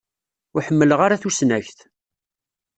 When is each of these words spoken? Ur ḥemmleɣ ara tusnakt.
Ur 0.55 0.63
ḥemmleɣ 0.67 0.99
ara 1.05 1.21
tusnakt. 1.21 1.79